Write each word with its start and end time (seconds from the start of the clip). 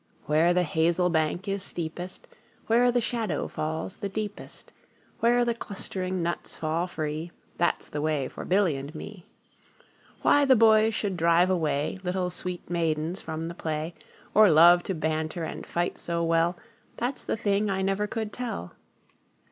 Where 0.25 0.51
the 0.51 0.63
hazel 0.63 1.11
bank 1.11 1.47
is 1.47 1.61
steepest, 1.61 2.27
Where 2.65 2.91
the 2.91 3.01
shadow 3.01 3.47
falls 3.47 3.97
the 3.97 4.09
deepest, 4.09 4.71
Where 5.19 5.45
the 5.45 5.53
clustering 5.53 6.23
nuts 6.23 6.55
fall 6.57 6.87
free, 6.87 7.27
15 7.27 7.37
That 7.59 7.83
's 7.83 7.89
the 7.89 8.01
way 8.01 8.27
for 8.27 8.43
Billy 8.43 8.77
and 8.77 8.95
me. 8.95 9.27
Why 10.23 10.43
the 10.43 10.55
boys 10.55 10.95
should 10.95 11.17
drive 11.17 11.51
away 11.51 11.99
Little 12.01 12.31
sweet 12.31 12.67
maidens 12.67 13.21
from 13.21 13.47
the 13.47 13.53
play, 13.53 13.93
Or 14.33 14.49
love 14.49 14.81
to 14.85 14.95
banter 14.95 15.43
and 15.43 15.67
fight 15.67 15.99
so 15.99 16.23
well, 16.23 16.57
That 16.97 17.19
's 17.19 17.23
the 17.23 17.37
thing 17.37 17.69
I 17.69 17.83
never 17.83 18.07
could 18.07 18.33
tell. 18.33 18.73